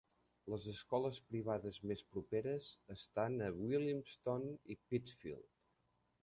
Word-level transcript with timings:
Les 0.51 0.63
escoles 0.69 1.19
privades 1.33 1.77
més 1.91 2.01
properes 2.15 2.71
estan 2.97 3.37
a 3.49 3.51
Williamstown 3.59 4.49
i 4.75 4.79
Pittsfield. 4.95 5.49